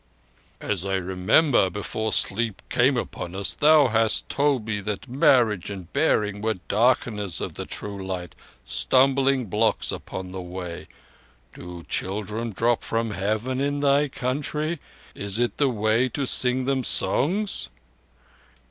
[0.61, 5.69] "As I remember, before the sleep came on us, thou hadst told me that marriage
[5.69, 8.33] and bearing were darkeners of the true light,
[8.65, 10.87] stumbling blocks upon the Way.
[11.53, 14.79] Do children drop from Heaven in thy country?
[15.13, 17.69] Is it the Way to sing them songs?"